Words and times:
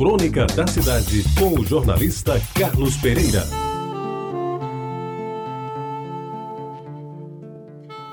Crônica 0.00 0.46
da 0.46 0.66
Cidade, 0.66 1.22
com 1.38 1.60
o 1.60 1.62
jornalista 1.62 2.40
Carlos 2.58 2.96
Pereira. 2.96 3.42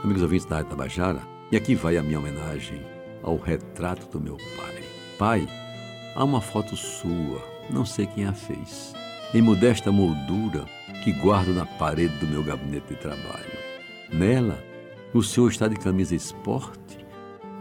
Amigos 0.03 0.21
ouvintes 0.21 0.45
da 0.45 0.57
Rádio 0.57 0.71
Tabajara, 0.71 1.21
e 1.49 1.55
aqui 1.55 1.75
vai 1.75 1.95
a 1.95 2.03
minha 2.03 2.19
homenagem 2.19 2.81
ao 3.23 3.37
retrato 3.37 4.05
do 4.09 4.19
meu 4.19 4.35
pai. 4.57 4.83
Pai, 5.17 5.47
há 6.13 6.25
uma 6.25 6.41
foto 6.41 6.75
sua, 6.75 7.41
não 7.69 7.85
sei 7.85 8.05
quem 8.05 8.25
a 8.25 8.33
fez, 8.33 8.93
em 9.33 9.41
modesta 9.41 9.89
moldura 9.89 10.65
que 11.05 11.13
guardo 11.13 11.53
na 11.53 11.65
parede 11.65 12.17
do 12.17 12.27
meu 12.27 12.43
gabinete 12.43 12.89
de 12.89 12.95
trabalho. 12.99 13.57
Nela, 14.11 14.61
o 15.13 15.23
senhor 15.23 15.49
está 15.49 15.69
de 15.69 15.77
camisa 15.77 16.13
esporte, 16.13 16.97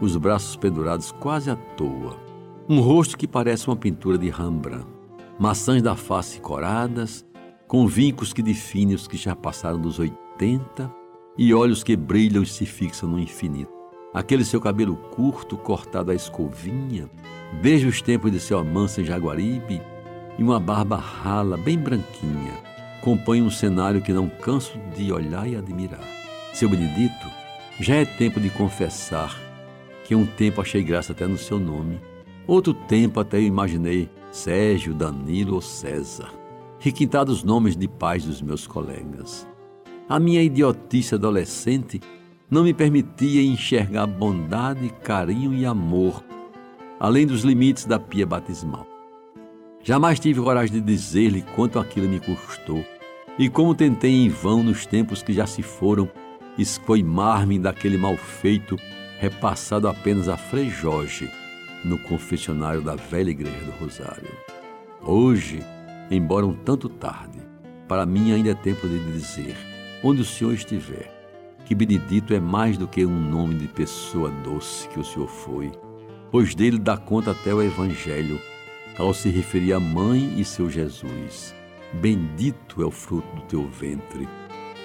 os 0.01 0.17
braços 0.17 0.57
pendurados 0.57 1.13
quase 1.13 1.49
à 1.49 1.55
toa, 1.55 2.26
um 2.69 2.81
rosto 2.81 3.17
que 3.17 3.27
parece 3.27 3.67
uma 3.67 3.77
pintura 3.77 4.17
de 4.17 4.29
Rembrandt, 4.29 4.87
maçãs 5.39 5.81
da 5.81 5.95
face 5.95 6.41
coradas, 6.41 7.25
com 7.65 7.87
vincos 7.87 8.33
que 8.33 8.43
definem 8.43 8.93
os 8.93 9.07
que 9.07 9.15
já 9.15 9.33
passaram 9.33 9.79
dos 9.79 9.99
80 9.99 10.91
e 11.37 11.53
olhos 11.53 11.81
que 11.81 11.95
brilham 11.95 12.43
e 12.43 12.45
se 12.45 12.65
fixam 12.65 13.09
no 13.09 13.19
infinito. 13.19 13.71
Aquele 14.13 14.43
seu 14.43 14.59
cabelo 14.59 14.97
curto, 15.15 15.55
cortado 15.55 16.11
à 16.11 16.15
escovinha, 16.15 17.09
desde 17.61 17.87
os 17.87 18.01
tempos 18.01 18.31
de 18.31 18.39
seu 18.39 18.59
amanso 18.59 18.99
em 18.99 19.05
Jaguaribe, 19.05 19.81
e 20.37 20.43
uma 20.43 20.59
barba 20.59 20.97
rala, 20.97 21.57
bem 21.57 21.77
branquinha, 21.77 22.53
compõem 23.01 23.41
um 23.41 23.49
cenário 23.49 24.01
que 24.01 24.11
não 24.11 24.27
canso 24.27 24.77
de 24.95 25.11
olhar 25.11 25.47
e 25.47 25.55
admirar. 25.55 26.03
Seu 26.53 26.69
Benedito, 26.69 27.27
já 27.79 27.95
é 27.95 28.05
tempo 28.05 28.39
de 28.39 28.49
confessar 28.49 29.39
que 30.05 30.15
um 30.15 30.25
tempo 30.25 30.61
achei 30.61 30.83
graça 30.83 31.13
até 31.13 31.25
no 31.25 31.37
seu 31.37 31.59
nome. 31.59 31.99
Outro 32.47 32.73
tempo 32.73 33.19
até 33.19 33.37
eu 33.37 33.43
imaginei 33.43 34.09
Sérgio, 34.31 34.93
Danilo 34.93 35.55
ou 35.55 35.61
César. 35.61 36.33
Requintados 36.79 37.43
nomes 37.43 37.75
de 37.75 37.89
pais 37.89 38.23
dos 38.23 38.41
meus 38.41 38.65
colegas. 38.65 39.45
A 40.07 40.17
minha 40.17 40.41
idiotice 40.41 41.15
adolescente 41.15 41.99
não 42.49 42.63
me 42.63 42.73
permitia 42.73 43.43
enxergar 43.43 44.07
bondade, 44.07 44.89
carinho 45.03 45.53
e 45.53 45.65
amor, 45.65 46.23
além 46.97 47.27
dos 47.27 47.41
limites 47.41 47.83
da 47.83 47.99
pia 47.99 48.25
batismal. 48.25 48.87
Jamais 49.83 50.17
tive 50.17 50.39
coragem 50.39 50.79
de 50.79 50.81
dizer-lhe 50.81 51.41
quanto 51.41 51.79
aquilo 51.79 52.07
me 52.07 52.21
custou 52.21 52.85
e 53.37 53.49
como 53.49 53.75
tentei 53.75 54.11
em 54.11 54.29
vão 54.29 54.63
nos 54.63 54.85
tempos 54.85 55.21
que 55.21 55.33
já 55.33 55.45
se 55.45 55.61
foram 55.61 56.09
escoimar-me 56.57 57.59
daquele 57.59 57.97
mal 57.97 58.15
feito 58.15 58.77
repassado 59.19 59.89
apenas 59.89 60.29
a 60.29 60.37
Frei 60.37 60.69
Jorge 60.69 61.29
no 61.83 61.97
confessionário 61.99 62.81
da 62.81 62.95
velha 62.95 63.29
igreja 63.29 63.63
do 63.65 63.71
Rosário. 63.71 64.31
Hoje, 65.01 65.63
embora 66.09 66.45
um 66.45 66.53
tanto 66.53 66.89
tarde, 66.89 67.39
para 67.87 68.05
mim 68.05 68.31
ainda 68.31 68.51
é 68.51 68.55
tempo 68.55 68.87
de 68.87 68.99
dizer, 69.11 69.55
onde 70.03 70.21
o 70.21 70.25
Senhor 70.25 70.53
estiver, 70.53 71.13
que 71.65 71.75
Benedito 71.75 72.33
é 72.33 72.39
mais 72.39 72.77
do 72.77 72.87
que 72.87 73.05
um 73.05 73.19
nome 73.19 73.55
de 73.55 73.67
pessoa 73.67 74.29
doce 74.43 74.87
que 74.89 74.99
o 74.99 75.03
Senhor 75.03 75.27
foi, 75.27 75.71
pois 76.31 76.55
dele 76.55 76.77
dá 76.77 76.97
conta 76.97 77.31
até 77.31 77.53
o 77.53 77.61
Evangelho, 77.61 78.39
ao 78.97 79.13
se 79.13 79.29
referir 79.29 79.73
à 79.73 79.79
mãe 79.79 80.33
e 80.37 80.43
seu 80.43 80.69
Jesus. 80.69 81.53
Bendito 81.93 82.81
é 82.81 82.85
o 82.85 82.91
fruto 82.91 83.27
do 83.35 83.41
teu 83.43 83.67
ventre. 83.67 84.27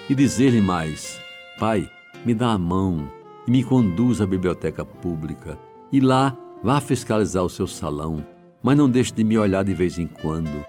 E 0.09 0.15
dizer-lhe 0.15 0.61
mais: 0.61 1.19
Pai, 1.59 1.89
me 2.25 2.33
dá 2.33 2.51
a 2.51 2.57
mão 2.57 3.09
e 3.47 3.51
me 3.51 3.63
conduz 3.63 4.21
à 4.21 4.25
biblioteca 4.25 4.85
pública. 4.85 5.57
E 5.91 5.99
lá 5.99 6.37
vá 6.63 6.79
fiscalizar 6.79 7.43
o 7.43 7.49
seu 7.49 7.67
salão, 7.67 8.25
mas 8.61 8.77
não 8.77 8.89
deixe 8.89 9.13
de 9.13 9.23
me 9.23 9.37
olhar 9.37 9.63
de 9.63 9.73
vez 9.73 9.99
em 9.99 10.07
quando. 10.07 10.65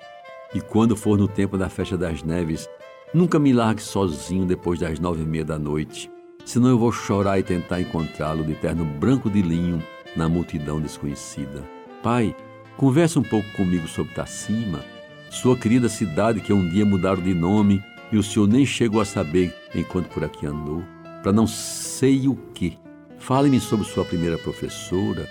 E 0.52 0.60
quando 0.60 0.96
for 0.96 1.16
no 1.16 1.28
tempo 1.28 1.56
da 1.56 1.68
festa 1.68 1.96
das 1.96 2.22
neves, 2.22 2.68
nunca 3.14 3.38
me 3.38 3.52
largue 3.52 3.80
sozinho 3.80 4.44
depois 4.44 4.80
das 4.80 4.98
nove 4.98 5.22
e 5.22 5.26
meia 5.26 5.44
da 5.44 5.58
noite, 5.58 6.10
senão 6.44 6.68
eu 6.68 6.78
vou 6.78 6.90
chorar 6.90 7.38
e 7.38 7.44
tentar 7.44 7.80
encontrá-lo 7.80 8.44
de 8.44 8.54
terno 8.54 8.84
branco 8.84 9.30
de 9.30 9.40
linho 9.40 9.82
na 10.16 10.28
multidão 10.28 10.80
desconhecida. 10.80 11.62
Pai, 12.02 12.34
converse 12.76 13.18
um 13.18 13.22
pouco 13.22 13.48
comigo 13.52 13.86
sobre 13.86 14.12
Tacima, 14.14 14.84
sua 15.30 15.56
querida 15.56 15.88
cidade 15.88 16.40
que 16.40 16.52
um 16.52 16.68
dia 16.68 16.84
mudaram 16.84 17.22
de 17.22 17.34
nome 17.34 17.82
e 18.12 18.16
o 18.16 18.22
senhor 18.22 18.48
nem 18.48 18.66
chegou 18.66 19.00
a 19.00 19.04
saber 19.04 19.54
enquanto 19.74 20.08
por 20.08 20.24
aqui 20.24 20.46
andou, 20.46 20.82
para 21.22 21.32
não 21.32 21.46
sei 21.46 22.28
o 22.28 22.34
que. 22.52 22.78
Fale-me 23.18 23.58
sobre 23.58 23.86
sua 23.86 24.04
primeira 24.04 24.36
professora. 24.36 25.26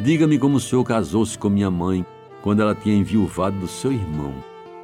Diga-me 0.00 0.38
como 0.38 0.56
o 0.56 0.60
senhor 0.60 0.82
casou-se 0.82 1.38
com 1.38 1.48
minha 1.48 1.70
mãe 1.70 2.04
quando 2.42 2.60
ela 2.60 2.74
tinha 2.74 2.96
enviuvado 2.96 3.58
do 3.60 3.68
seu 3.68 3.92
irmão. 3.92 4.34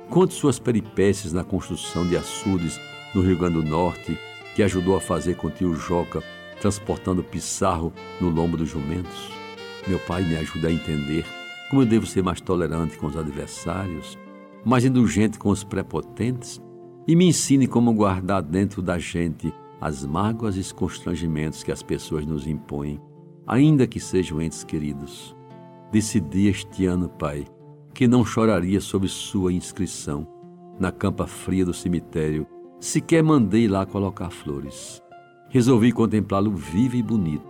Conte 0.09 0.35
suas 0.35 0.59
peripécias 0.59 1.33
na 1.33 1.43
construção 1.43 2.07
de 2.07 2.17
açudes 2.17 2.81
no 3.13 3.21
Rio 3.21 3.37
Grande 3.37 3.55
do 3.55 3.65
Norte, 3.65 4.17
que 4.55 4.63
ajudou 4.63 4.97
a 4.97 5.01
fazer 5.01 5.35
com 5.35 5.49
o 5.49 5.51
tio 5.51 5.75
Joca, 5.75 6.23
transportando 6.61 7.25
pissarro 7.25 7.93
no 8.21 8.29
lombo 8.29 8.57
dos 8.57 8.69
jumentos. 8.69 9.31
Meu 9.87 9.99
pai 9.99 10.23
me 10.23 10.37
ajuda 10.37 10.69
a 10.69 10.73
entender 10.73 11.25
como 11.69 11.83
eu 11.83 11.87
devo 11.87 12.07
ser 12.07 12.23
mais 12.23 12.41
tolerante 12.41 12.97
com 12.97 13.07
os 13.07 13.17
adversários, 13.17 14.17
mais 14.65 14.85
indulgente 14.85 15.39
com 15.39 15.49
os 15.49 15.65
prepotentes 15.65 16.61
e 17.07 17.17
me 17.17 17.27
ensine 17.27 17.67
como 17.67 17.93
guardar 17.93 18.43
dentro 18.43 18.81
da 18.81 18.99
gente 18.99 19.53
as 19.81 20.05
mágoas 20.05 20.57
e 20.57 20.61
os 20.61 20.71
constrangimentos 20.71 21.65
que 21.65 21.73
as 21.73 21.83
pessoas 21.83 22.25
nos 22.25 22.47
impõem, 22.47 23.01
ainda 23.51 23.87
que 23.87 23.99
sejam 23.99 24.41
entes 24.41 24.63
queridos. 24.63 25.35
Decidi 25.91 26.47
este 26.47 26.87
ano, 26.87 27.09
Pai, 27.09 27.45
que 27.93 28.07
não 28.07 28.25
choraria 28.25 28.81
sobre 28.81 29.09
sua 29.09 29.53
inscrição 29.53 30.27
na 30.79 30.93
campa 30.93 31.27
fria 31.27 31.65
do 31.65 31.75
cemitério, 31.75 32.47
sequer 32.79 33.23
mandei 33.23 33.67
lá 33.67 33.85
colocar 33.85 34.31
flores. 34.31 35.03
Resolvi 35.49 35.91
contemplá-lo 35.91 36.53
vivo 36.55 36.95
e 36.95 37.03
bonito, 37.03 37.45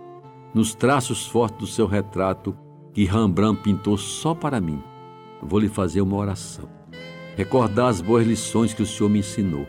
nos 0.55 0.73
traços 0.73 1.27
fortes 1.27 1.59
do 1.59 1.67
seu 1.67 1.85
retrato 1.85 2.57
que 2.93 3.05
Rembrandt 3.05 3.61
pintou 3.61 3.95
só 3.95 4.33
para 4.33 4.59
mim. 4.59 4.81
Vou 5.41 5.59
lhe 5.59 5.69
fazer 5.69 6.01
uma 6.01 6.17
oração 6.17 6.67
recordar 7.35 7.87
as 7.87 8.01
boas 8.01 8.27
lições 8.27 8.73
que 8.73 8.83
o 8.83 8.85
Senhor 8.85 9.09
me 9.09 9.19
ensinou, 9.19 9.67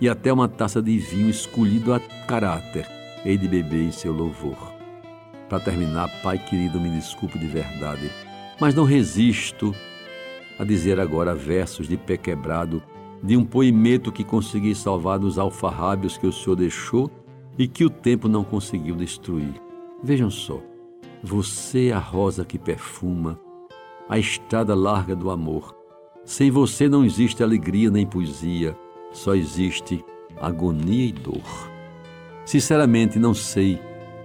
e 0.00 0.08
até 0.08 0.32
uma 0.32 0.48
taça 0.48 0.82
de 0.82 0.98
vinho 0.98 1.28
escolhido 1.28 1.92
a 1.92 2.00
caráter 2.00 2.86
hei 3.24 3.38
de 3.38 3.48
beber 3.48 3.84
em 3.84 3.92
seu 3.92 4.12
louvor. 4.12 4.73
Para 5.54 5.62
terminar, 5.62 6.08
Pai 6.20 6.36
querido, 6.36 6.80
me 6.80 6.90
desculpe 6.90 7.38
de 7.38 7.46
verdade, 7.46 8.10
mas 8.60 8.74
não 8.74 8.82
resisto 8.82 9.72
a 10.58 10.64
dizer 10.64 10.98
agora 10.98 11.32
versos 11.32 11.86
de 11.86 11.96
pé 11.96 12.16
quebrado 12.16 12.82
de 13.22 13.36
um 13.36 13.44
poemeto 13.44 14.10
que 14.10 14.24
consegui 14.24 14.74
salvar 14.74 15.16
dos 15.16 15.38
alfarrábios 15.38 16.18
que 16.18 16.26
o 16.26 16.32
Senhor 16.32 16.56
deixou 16.56 17.08
e 17.56 17.68
que 17.68 17.84
o 17.84 17.88
tempo 17.88 18.26
não 18.26 18.42
conseguiu 18.42 18.96
destruir. 18.96 19.54
Vejam 20.02 20.28
só, 20.28 20.60
você 21.22 21.90
é 21.90 21.92
a 21.92 22.00
rosa 22.00 22.44
que 22.44 22.58
perfuma, 22.58 23.38
a 24.08 24.18
estrada 24.18 24.74
larga 24.74 25.14
do 25.14 25.30
amor, 25.30 25.72
sem 26.24 26.50
você 26.50 26.88
não 26.88 27.04
existe 27.04 27.44
alegria 27.44 27.92
nem 27.92 28.04
poesia, 28.04 28.76
só 29.12 29.36
existe 29.36 30.04
agonia 30.40 31.06
e 31.06 31.12
dor. 31.12 31.70
Sinceramente, 32.44 33.20
não 33.20 33.32
sei 33.32 33.80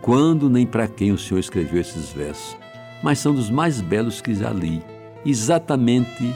quando 0.10 0.50
nem 0.50 0.66
para 0.66 0.88
quem 0.88 1.12
o 1.12 1.20
Senhor 1.20 1.40
escreveu 1.40 1.80
esses 1.80 2.12
versos, 2.12 2.58
mas 3.04 3.20
são 3.20 3.32
dos 3.32 3.48
mais 3.48 3.80
belos 3.80 4.22
que 4.22 4.34
já 4.34 4.50
li, 4.50 4.82
exatamente 5.24 6.34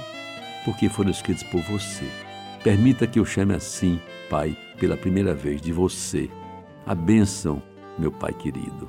porque 0.64 0.88
foram 0.88 1.10
escritos 1.10 1.44
por 1.46 1.60
você. 1.64 2.06
Permita 2.64 3.08
que 3.08 3.18
eu 3.18 3.26
chame 3.26 3.56
assim, 3.56 4.00
Pai, 4.30 4.56
pela 4.80 4.96
primeira 4.96 5.34
vez, 5.34 5.60
de 5.60 5.74
você. 5.74 6.30
A 6.86 6.94
bênção, 6.94 7.64
meu 7.98 8.12
Pai 8.12 8.32
querido. 8.32 8.88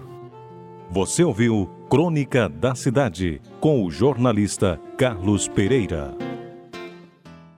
Você 0.90 1.24
ouviu 1.24 1.66
Crônica 1.88 2.46
da 2.46 2.74
Cidade, 2.74 3.40
com 3.60 3.86
o 3.86 3.90
jornalista 3.90 4.78
Carlos 4.98 5.48
Pereira. 5.48 6.14